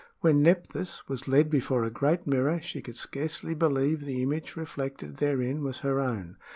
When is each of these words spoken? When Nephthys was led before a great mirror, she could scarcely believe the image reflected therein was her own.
When 0.21 0.41
Nephthys 0.41 1.03
was 1.07 1.27
led 1.27 1.51
before 1.51 1.83
a 1.83 1.91
great 1.91 2.25
mirror, 2.25 2.59
she 2.59 2.81
could 2.81 2.95
scarcely 2.95 3.53
believe 3.53 4.01
the 4.01 4.23
image 4.23 4.55
reflected 4.55 5.17
therein 5.17 5.61
was 5.63 5.81
her 5.81 5.99
own. 5.99 6.37